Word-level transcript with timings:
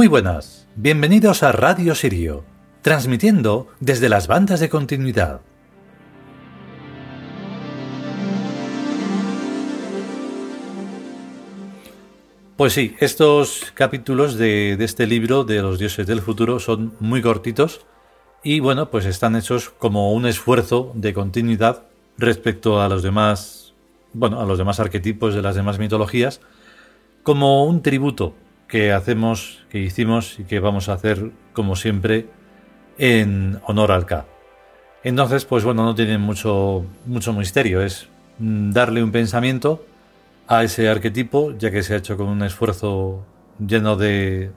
Muy 0.00 0.08
buenas, 0.08 0.66
bienvenidos 0.76 1.42
a 1.42 1.52
Radio 1.52 1.94
Sirio, 1.94 2.42
transmitiendo 2.80 3.68
desde 3.80 4.08
las 4.08 4.28
bandas 4.28 4.58
de 4.58 4.70
continuidad. 4.70 5.42
Pues 12.56 12.72
sí, 12.72 12.96
estos 12.98 13.70
capítulos 13.74 14.38
de, 14.38 14.72
este 14.80 15.06
libro 15.06 15.44
de 15.44 15.60
los 15.60 15.78
dioses 15.78 16.06
del 16.06 16.22
futuro 16.22 16.60
son 16.60 16.94
muy 16.98 17.20
cortitos 17.20 17.84
y 18.42 18.60
bueno, 18.60 18.90
pues 18.90 19.04
están 19.04 19.36
hechos 19.36 19.68
como 19.68 20.14
un 20.14 20.24
esfuerzo 20.24 20.92
de 20.94 21.12
continuidad 21.12 21.82
respecto 22.16 22.80
a 22.80 22.88
los 22.88 23.02
demás, 23.02 23.74
bueno, 24.14 24.40
a 24.40 24.46
los 24.46 24.56
demás 24.56 24.80
arquetipos 24.80 25.34
de 25.34 25.42
las 25.42 25.56
demás 25.56 25.78
mitologías, 25.78 26.40
como 27.22 27.66
un 27.66 27.82
tributo 27.82 28.32
que 28.70 28.92
hacemos, 28.92 29.64
que 29.68 29.78
hicimos 29.78 30.38
y 30.38 30.44
que 30.44 30.60
vamos 30.60 30.88
a 30.88 30.94
hacer 30.94 31.32
como 31.52 31.74
siempre 31.76 32.26
en 32.98 33.60
honor 33.66 33.92
al 33.92 34.06
K. 34.06 34.26
Entonces, 35.02 35.44
pues 35.44 35.64
bueno, 35.64 35.84
no 35.84 35.94
tiene 35.94 36.18
mucho, 36.18 36.84
mucho 37.06 37.32
misterio, 37.32 37.82
es 37.82 38.08
darle 38.38 39.02
un 39.02 39.10
pensamiento 39.10 39.84
a 40.46 40.62
ese 40.62 40.88
arquetipo, 40.88 41.56
ya 41.56 41.70
que 41.70 41.82
se 41.82 41.94
ha 41.94 41.96
hecho 41.98 42.16
con 42.16 42.28
un 42.28 42.42
esfuerzo 42.42 43.24
lleno 43.58 43.96
de, 43.96 44.52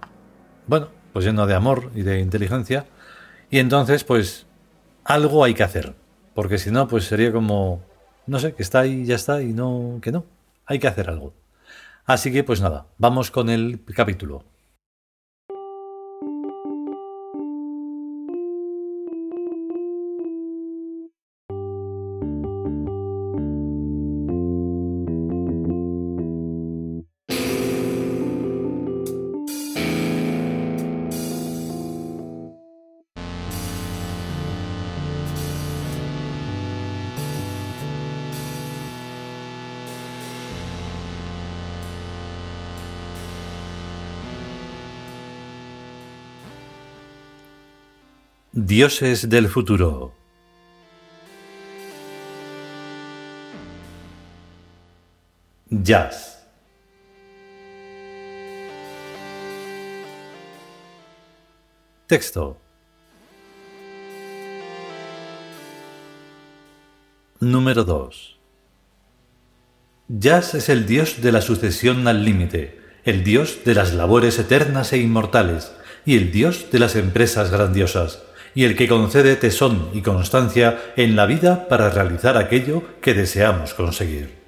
bueno, 0.67 0.89
pues 1.11 1.25
lleno 1.25 1.47
de 1.47 1.55
amor 1.55 1.91
y 1.95 2.01
de 2.01 2.19
inteligencia, 2.19 2.85
y 3.49 3.59
entonces, 3.59 4.03
pues 4.03 4.45
algo 5.05 5.43
hay 5.43 5.53
que 5.53 5.63
hacer, 5.63 5.95
porque 6.33 6.57
si 6.57 6.71
no, 6.71 6.87
pues 6.87 7.05
sería 7.05 7.31
como, 7.31 7.81
no 8.27 8.39
sé, 8.39 8.53
que 8.53 8.63
está 8.63 8.81
ahí 8.81 9.05
ya 9.05 9.15
está, 9.15 9.41
y 9.41 9.53
no, 9.53 9.99
que 10.01 10.11
no, 10.11 10.25
hay 10.65 10.79
que 10.79 10.87
hacer 10.87 11.09
algo. 11.09 11.33
Así 12.05 12.31
que 12.31 12.43
pues 12.43 12.61
nada, 12.61 12.87
vamos 12.97 13.31
con 13.31 13.49
el 13.49 13.83
capítulo. 13.85 14.43
Dioses 48.55 49.29
del 49.29 49.47
futuro. 49.47 50.13
Jazz. 55.71 56.45
Texto. 62.05 62.61
Número 67.39 67.83
2. 67.83 68.39
Jazz 70.09 70.53
es 70.53 70.69
el 70.69 70.85
dios 70.85 71.23
de 71.23 71.31
la 71.31 71.41
sucesión 71.41 72.07
al 72.07 72.23
límite, 72.23 72.79
el 73.03 73.23
dios 73.23 73.61
de 73.65 73.73
las 73.73 73.95
labores 73.95 74.37
eternas 74.37 74.93
e 74.93 74.99
inmortales, 74.99 75.73
y 76.05 76.17
el 76.17 76.31
dios 76.31 76.67
de 76.71 76.77
las 76.77 76.95
empresas 76.95 77.49
grandiosas 77.49 78.21
y 78.55 78.65
el 78.65 78.75
que 78.75 78.87
concede 78.87 79.35
tesón 79.35 79.89
y 79.93 80.01
constancia 80.01 80.93
en 80.95 81.15
la 81.15 81.25
vida 81.25 81.67
para 81.67 81.89
realizar 81.89 82.37
aquello 82.37 82.83
que 83.01 83.13
deseamos 83.13 83.73
conseguir. 83.73 84.43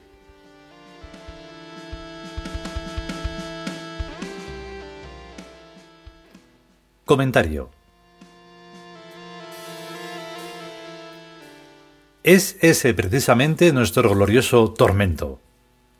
Comentario. 7.05 7.69
Es 12.23 12.57
ese 12.61 12.95
precisamente 12.95 13.72
nuestro 13.72 14.09
glorioso 14.09 14.73
tormento 14.73 15.39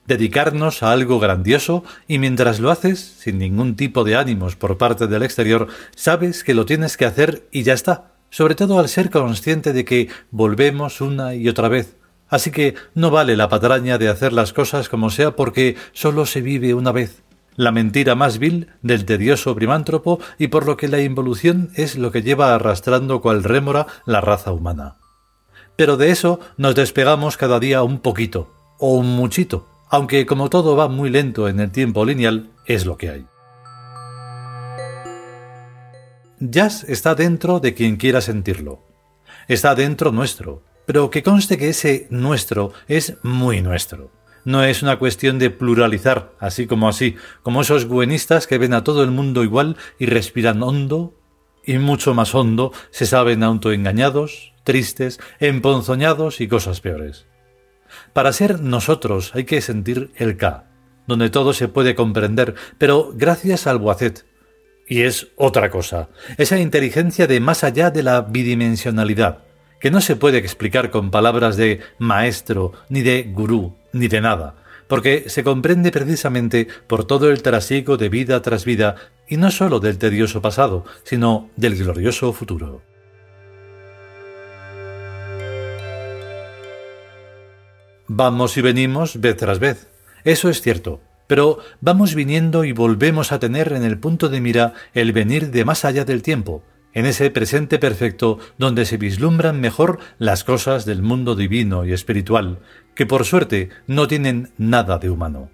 dedicarnos 0.08 0.84
a 0.84 0.92
algo 0.92 1.20
grandioso 1.20 1.84
y 2.08 2.20
mientras 2.20 2.60
lo 2.60 2.72
haces, 2.72 3.00
sin 3.00 3.38
ningún 3.38 3.76
tipo 3.76 4.04
de 4.04 4.16
ánimos 4.16 4.56
por 4.56 4.78
parte 4.78 5.08
del 5.08 5.24
exterior, 5.24 5.68
sabes 5.96 6.44
que 6.44 6.54
lo 6.54 6.66
tienes 6.66 6.98
que 6.98 7.06
hacer 7.06 7.48
y 7.52 7.64
ya 7.64 7.74
está, 7.74 8.14
sobre 8.30 8.56
todo 8.56 8.80
al 8.80 8.90
ser 8.90 9.10
consciente 9.10 9.74
de 9.74 9.86
que 9.86 10.10
volvemos 10.32 11.02
una 11.02 11.36
y 11.36 11.50
otra 11.50 11.70
vez. 11.70 11.96
Así 12.28 12.52
que 12.52 12.76
no 12.94 13.12
vale 13.12 13.38
la 13.38 13.50
patraña 13.50 13.98
de 13.98 14.10
hacer 14.10 14.34
las 14.34 14.52
cosas 14.52 14.90
como 14.90 15.10
sea 15.10 15.36
porque 15.36 15.76
solo 15.94 16.26
se 16.26 16.42
vive 16.42 16.74
una 16.74 16.92
vez. 16.92 17.24
La 17.56 17.72
mentira 17.72 18.16
más 18.16 18.38
vil 18.38 18.68
del 18.82 19.06
tedioso 19.06 19.56
primántropo 19.56 20.20
y 20.38 20.48
por 20.48 20.66
lo 20.66 20.76
que 20.76 20.90
la 20.90 21.00
involución 21.02 21.70
es 21.76 21.96
lo 21.96 22.12
que 22.12 22.22
lleva 22.22 22.54
arrastrando 22.54 23.22
cual 23.22 23.44
rémora 23.44 23.88
la 24.06 24.20
raza 24.20 24.52
humana. 24.52 24.98
Pero 25.78 25.98
de 25.98 26.10
eso 26.12 26.40
nos 26.58 26.76
despegamos 26.76 27.38
cada 27.38 27.60
día 27.60 27.84
un 27.84 28.00
poquito, 28.00 28.52
o 28.80 28.96
un 28.96 29.16
muchito, 29.16 29.68
aunque 29.90 30.26
como 30.26 30.50
todo 30.50 30.76
va 30.76 30.88
muy 30.88 31.10
lento 31.10 31.48
en 31.48 31.60
el 31.60 31.72
tiempo 31.72 32.06
lineal, 32.06 32.50
es 32.66 32.86
lo 32.86 32.98
que 32.98 33.10
hay. 33.10 33.26
Jazz 36.40 36.84
está 36.88 37.16
dentro 37.16 37.60
de 37.60 37.74
quien 37.74 37.96
quiera 37.96 38.22
sentirlo. 38.22 38.82
Está 39.48 39.74
dentro 39.76 40.12
nuestro, 40.12 40.64
pero 40.86 41.10
que 41.10 41.24
conste 41.24 41.58
que 41.58 41.70
ese 41.70 42.08
nuestro 42.10 42.74
es 42.88 43.18
muy 43.24 43.62
nuestro. 43.62 44.12
No 44.44 44.64
es 44.64 44.84
una 44.84 45.00
cuestión 45.00 45.40
de 45.40 45.50
pluralizar, 45.50 46.34
así 46.40 46.68
como 46.68 46.88
así, 46.88 47.16
como 47.42 47.62
esos 47.62 47.88
buenistas 47.88 48.48
que 48.48 48.58
ven 48.58 48.74
a 48.74 48.84
todo 48.84 49.04
el 49.04 49.12
mundo 49.12 49.44
igual 49.44 49.78
y 49.98 50.06
respiran 50.06 50.62
hondo, 50.62 51.14
y 51.66 51.80
mucho 51.80 52.14
más 52.14 52.36
hondo 52.36 52.72
se 52.92 53.08
saben 53.08 53.42
autoengañados, 53.42 54.54
tristes, 54.64 55.20
emponzoñados 55.40 56.42
y 56.42 56.48
cosas 56.48 56.80
peores. 56.82 57.26
Para 58.14 58.34
ser 58.34 58.62
nosotros 58.62 59.32
hay 59.36 59.46
que 59.46 59.62
sentir 59.62 60.12
el 60.16 60.38
K, 60.38 60.66
donde 61.08 61.30
todo 61.30 61.54
se 61.54 61.68
puede 61.68 61.96
comprender, 61.96 62.56
pero 62.78 63.12
gracias 63.14 63.68
al 63.68 63.80
Boacet. 63.80 64.26
Y 64.88 65.02
es 65.02 65.28
otra 65.36 65.72
cosa, 65.72 66.10
esa 66.38 66.60
inteligencia 66.60 67.26
de 67.26 67.40
más 67.40 67.64
allá 67.64 67.90
de 67.90 68.04
la 68.04 68.22
bidimensionalidad, 68.22 69.40
que 69.80 69.92
no 69.92 70.00
se 70.00 70.16
puede 70.16 70.38
explicar 70.38 70.92
con 70.92 71.12
palabras 71.12 71.58
de 71.58 71.80
maestro, 71.98 72.74
ni 72.90 73.02
de 73.02 73.24
gurú, 73.24 73.76
ni 73.94 74.08
de 74.08 74.22
nada, 74.22 74.56
porque 74.88 75.26
se 75.28 75.44
comprende 75.44 75.92
precisamente 75.92 76.68
por 76.88 77.06
todo 77.06 77.32
el 77.32 77.42
trasiego 77.42 77.98
de 77.98 78.10
vida 78.10 78.42
tras 78.42 78.66
vida, 78.66 78.96
y 79.28 79.38
no 79.38 79.50
sólo 79.50 79.80
del 79.80 79.98
tedioso 79.98 80.42
pasado, 80.42 80.86
sino 81.04 81.50
del 81.56 81.76
glorioso 81.76 82.32
futuro. 82.32 82.84
Vamos 88.08 88.56
y 88.58 88.62
venimos 88.62 89.20
vez 89.20 89.36
tras 89.36 89.60
vez. 89.60 89.88
Eso 90.24 90.50
es 90.50 90.62
cierto. 90.62 91.02
Pero 91.28 91.58
vamos 91.82 92.14
viniendo 92.14 92.64
y 92.64 92.72
volvemos 92.72 93.32
a 93.32 93.40
tener 93.40 93.74
en 93.74 93.84
el 93.84 93.98
punto 93.98 94.30
de 94.30 94.42
mira 94.42 94.74
el 94.94 95.12
venir 95.12 95.50
de 95.50 95.66
más 95.66 95.84
allá 95.84 96.06
del 96.06 96.22
tiempo, 96.22 96.64
en 96.94 97.08
ese 97.08 97.32
presente 97.32 97.80
perfecto 97.80 98.38
donde 98.60 98.86
se 98.86 98.98
vislumbran 98.98 99.60
mejor 99.60 99.98
las 100.20 100.44
cosas 100.44 100.86
del 100.86 101.02
mundo 101.02 101.36
divino 101.36 101.84
y 101.84 101.94
espiritual, 101.94 102.60
que 102.94 103.08
por 103.08 103.26
suerte 103.26 103.70
no 103.88 104.08
tienen 104.08 104.52
nada 104.60 105.00
de 105.00 105.10
humano. 105.10 105.50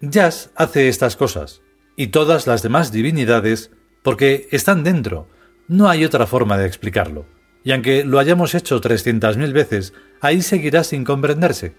Jazz 0.00 0.50
hace 0.56 0.88
estas 0.88 1.16
cosas, 1.16 1.60
y 1.94 2.06
todas 2.06 2.46
las 2.46 2.62
demás 2.62 2.90
divinidades, 2.90 3.70
porque 4.02 4.48
están 4.50 4.82
dentro. 4.82 5.28
No 5.68 5.90
hay 5.90 6.06
otra 6.06 6.26
forma 6.26 6.56
de 6.56 6.66
explicarlo 6.66 7.33
y 7.64 7.72
aunque 7.72 8.04
lo 8.04 8.18
hayamos 8.18 8.54
hecho 8.54 8.80
trescientas 8.80 9.38
mil 9.38 9.52
veces, 9.54 9.94
ahí 10.20 10.42
seguirá 10.42 10.84
sin 10.84 11.02
comprenderse, 11.02 11.74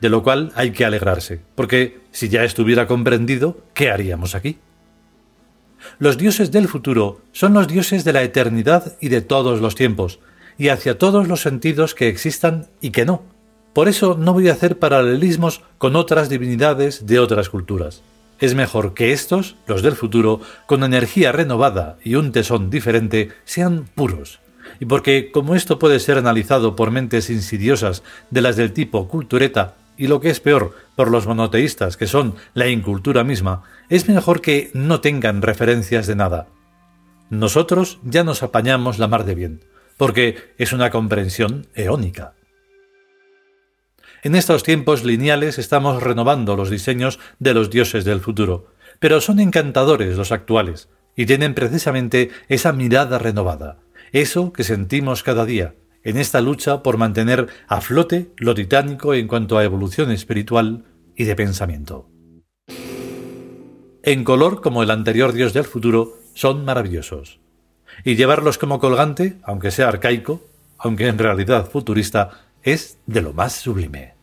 de 0.00 0.08
lo 0.10 0.22
cual 0.22 0.52
hay 0.54 0.70
que 0.70 0.84
alegrarse, 0.84 1.40
porque 1.54 2.00
si 2.12 2.28
ya 2.28 2.44
estuviera 2.44 2.86
comprendido, 2.86 3.58
¿qué 3.74 3.90
haríamos 3.90 4.34
aquí? 4.34 4.58
Los 5.98 6.18
dioses 6.18 6.50
del 6.50 6.68
futuro 6.68 7.22
son 7.32 7.54
los 7.54 7.66
dioses 7.66 8.04
de 8.04 8.12
la 8.12 8.22
eternidad 8.22 8.96
y 9.00 9.08
de 9.08 9.22
todos 9.22 9.62
los 9.62 9.74
tiempos, 9.74 10.20
y 10.58 10.68
hacia 10.68 10.98
todos 10.98 11.26
los 11.26 11.40
sentidos 11.40 11.94
que 11.94 12.08
existan 12.08 12.66
y 12.82 12.90
que 12.90 13.06
no. 13.06 13.22
Por 13.72 13.88
eso 13.88 14.16
no 14.18 14.34
voy 14.34 14.50
a 14.50 14.52
hacer 14.52 14.78
paralelismos 14.78 15.62
con 15.78 15.96
otras 15.96 16.28
divinidades 16.28 17.06
de 17.06 17.18
otras 17.18 17.48
culturas. 17.48 18.02
Es 18.40 18.54
mejor 18.54 18.92
que 18.92 19.12
estos, 19.12 19.56
los 19.66 19.82
del 19.82 19.96
futuro, 19.96 20.40
con 20.66 20.84
energía 20.84 21.32
renovada 21.32 21.96
y 22.04 22.16
un 22.16 22.32
tesón 22.32 22.68
diferente, 22.68 23.30
sean 23.44 23.86
puros, 23.94 24.40
y 24.78 24.84
porque 24.84 25.30
como 25.32 25.54
esto 25.54 25.78
puede 25.78 26.00
ser 26.00 26.18
analizado 26.18 26.76
por 26.76 26.90
mentes 26.90 27.30
insidiosas 27.30 28.02
de 28.30 28.40
las 28.40 28.56
del 28.56 28.72
tipo 28.72 29.08
cultureta 29.08 29.76
y 29.96 30.06
lo 30.06 30.20
que 30.20 30.30
es 30.30 30.40
peor, 30.40 30.74
por 30.96 31.10
los 31.10 31.26
monoteístas, 31.26 31.96
que 31.98 32.06
son 32.06 32.34
la 32.54 32.68
incultura 32.68 33.22
misma, 33.22 33.64
es 33.90 34.08
mejor 34.08 34.40
que 34.40 34.70
no 34.72 35.00
tengan 35.00 35.42
referencias 35.42 36.06
de 36.06 36.16
nada. 36.16 36.46
Nosotros 37.28 37.98
ya 38.02 38.24
nos 38.24 38.42
apañamos 38.42 38.98
la 38.98 39.08
mar 39.08 39.24
de 39.24 39.34
bien, 39.34 39.64
porque 39.98 40.54
es 40.56 40.72
una 40.72 40.88
comprensión 40.88 41.66
eónica. 41.74 42.32
En 44.22 44.34
estos 44.34 44.62
tiempos 44.62 45.04
lineales 45.04 45.58
estamos 45.58 46.02
renovando 46.02 46.56
los 46.56 46.70
diseños 46.70 47.18
de 47.38 47.52
los 47.52 47.68
dioses 47.68 48.04
del 48.04 48.20
futuro, 48.20 48.72
pero 48.98 49.20
son 49.20 49.38
encantadores 49.38 50.16
los 50.16 50.32
actuales, 50.32 50.88
y 51.14 51.26
tienen 51.26 51.54
precisamente 51.54 52.30
esa 52.48 52.72
mirada 52.72 53.18
renovada, 53.18 53.78
eso 54.12 54.52
que 54.52 54.64
sentimos 54.64 55.22
cada 55.22 55.44
día, 55.44 55.74
en 56.02 56.16
esta 56.16 56.40
lucha 56.40 56.82
por 56.82 56.96
mantener 56.96 57.48
a 57.68 57.80
flote 57.80 58.32
lo 58.36 58.54
titánico 58.54 59.14
en 59.14 59.28
cuanto 59.28 59.58
a 59.58 59.64
evolución 59.64 60.10
espiritual 60.10 60.84
y 61.16 61.24
de 61.24 61.36
pensamiento. 61.36 62.08
En 64.02 64.24
color 64.24 64.62
como 64.62 64.82
el 64.82 64.90
anterior 64.90 65.32
dios 65.32 65.52
del 65.52 65.64
futuro, 65.64 66.16
son 66.34 66.64
maravillosos. 66.64 67.40
Y 68.04 68.16
llevarlos 68.16 68.56
como 68.56 68.78
colgante, 68.78 69.36
aunque 69.42 69.70
sea 69.70 69.88
arcaico, 69.88 70.42
aunque 70.78 71.08
en 71.08 71.18
realidad 71.18 71.68
futurista, 71.68 72.30
es 72.62 72.98
de 73.06 73.20
lo 73.20 73.34
más 73.34 73.52
sublime. 73.52 74.14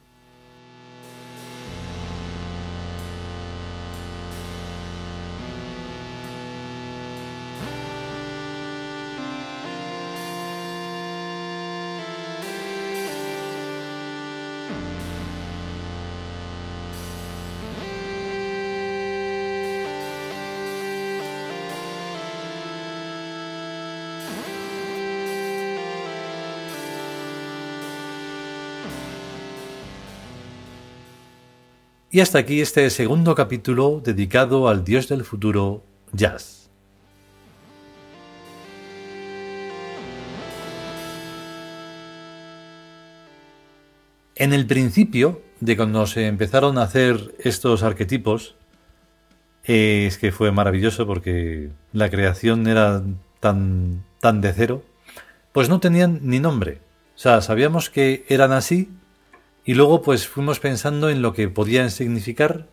Y 32.10 32.22
hasta 32.22 32.40
aquí 32.40 32.62
este 32.62 32.90
segundo 32.90 33.36
capítulo 33.36 34.02
dedicado 34.02 34.70
al 34.70 34.86
dios 34.86 35.10
del 35.10 35.26
futuro, 35.26 35.84
Jazz. 36.14 36.70
En 44.36 44.54
el 44.54 44.66
principio 44.68 45.42
de 45.60 45.76
cuando 45.76 46.08
se 46.08 46.28
empezaron 46.28 46.78
a 46.78 46.84
hacer 46.84 47.36
estos 47.40 47.84
arquetipos, 47.84 48.56
es 49.66 50.18
que 50.18 50.32
fue 50.32 50.54
maravilloso 50.54 51.06
porque 51.06 51.72
la 51.92 52.10
creación 52.10 52.68
era 52.68 53.04
tan, 53.42 54.06
tan 54.22 54.40
de 54.40 54.54
cero, 54.54 54.82
pues 55.52 55.68
no 55.68 55.82
tenían 55.82 56.22
ni 56.22 56.40
nombre. 56.40 56.80
O 57.18 57.20
sea, 57.20 57.42
sabíamos 57.42 57.90
que 57.90 58.24
eran 58.30 58.54
así, 58.54 58.90
y 59.68 59.74
luego 59.74 60.02
pues 60.02 60.28
fuimos 60.28 60.62
pensando 60.62 61.10
en 61.10 61.22
lo 61.22 61.34
que 61.34 61.50
podían 61.50 61.92
significar. 61.92 62.68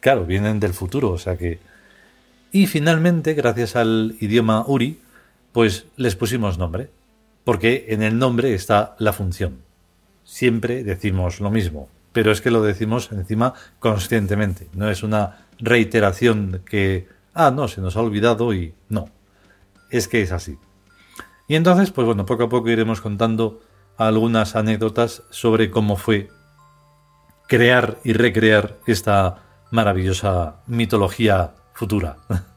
Claro, 0.00 0.24
vienen 0.24 0.58
del 0.58 0.72
futuro, 0.72 1.10
o 1.10 1.18
sea 1.18 1.36
que... 1.36 1.58
Y 2.50 2.66
finalmente, 2.66 3.34
gracias 3.34 3.76
al 3.76 4.16
idioma 4.20 4.64
Uri, 4.66 4.98
pues 5.52 5.84
les 5.96 6.16
pusimos 6.16 6.56
nombre, 6.56 6.88
porque 7.44 7.86
en 7.88 8.02
el 8.02 8.18
nombre 8.18 8.54
está 8.54 8.96
la 8.98 9.12
función. 9.12 9.58
Siempre 10.24 10.82
decimos 10.82 11.40
lo 11.40 11.50
mismo, 11.50 11.90
pero 12.12 12.32
es 12.32 12.40
que 12.40 12.50
lo 12.50 12.62
decimos 12.62 13.12
encima 13.12 13.52
conscientemente, 13.78 14.68
no 14.72 14.90
es 14.90 15.02
una 15.02 15.46
reiteración 15.58 16.62
que, 16.64 17.06
ah, 17.34 17.50
no, 17.50 17.68
se 17.68 17.82
nos 17.82 17.96
ha 17.96 18.00
olvidado 18.00 18.54
y 18.54 18.72
no, 18.88 19.10
es 19.90 20.08
que 20.08 20.22
es 20.22 20.32
así. 20.32 20.56
Y 21.48 21.56
entonces, 21.56 21.90
pues 21.90 22.06
bueno, 22.06 22.24
poco 22.24 22.44
a 22.44 22.48
poco 22.48 22.70
iremos 22.70 23.02
contando 23.02 23.60
algunas 23.96 24.56
anécdotas 24.56 25.22
sobre 25.30 25.70
cómo 25.70 25.96
fue 25.96 26.28
crear 27.48 27.98
y 28.04 28.12
recrear 28.12 28.78
esta 28.86 29.42
maravillosa 29.70 30.62
mitología 30.66 31.54
futura. 31.72 32.16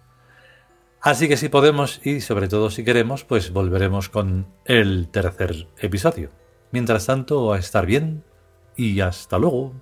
Así 1.01 1.28
que 1.28 1.38
si 1.38 1.50
podemos 1.50 2.01
y 2.06 2.22
sobre 2.22 2.48
todo 2.48 2.69
si 2.69 2.84
queremos, 2.84 3.24
pues 3.24 3.51
volveremos 3.51 4.10
con 4.10 4.48
el 4.66 5.10
tercer 5.10 5.68
episodio. 5.78 6.31
Mientras 6.72 7.06
tanto, 7.06 7.54
a 7.54 7.60
estar 7.60 7.86
bien 7.86 8.24
y 8.75 9.00
hasta 9.00 9.38
luego. 9.38 9.74